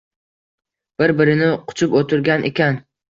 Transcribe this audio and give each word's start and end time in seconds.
Bir-birini 1.01 1.49
quchib 1.73 1.93
o’tirgan 1.99 2.47
ekan. 2.51 2.81